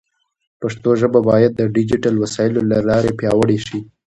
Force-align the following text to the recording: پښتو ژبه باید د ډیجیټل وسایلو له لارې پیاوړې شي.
پښتو 0.61 0.89
ژبه 1.01 1.19
باید 1.29 1.51
د 1.55 1.61
ډیجیټل 1.75 2.15
وسایلو 2.23 2.61
له 2.71 2.77
لارې 2.89 3.11
پیاوړې 3.19 3.57
شي. 3.67 3.79